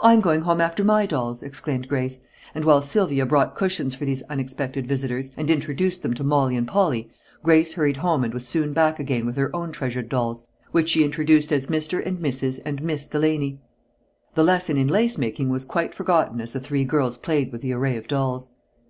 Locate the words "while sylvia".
2.64-3.26